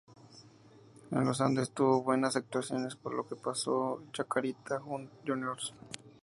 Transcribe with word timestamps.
En 1.11 1.25
Los 1.25 1.41
Andes, 1.41 1.69
tuvo 1.75 2.01
buenas 2.01 2.35
actuaciones 2.35 2.95
por 2.95 3.13
lo 3.13 3.27
que 3.27 3.35
pasó 3.35 3.99
a 3.99 4.11
Chacarita 4.13 4.79
Juniors. 4.79 5.75